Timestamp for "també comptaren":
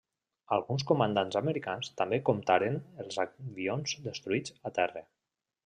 1.99-2.79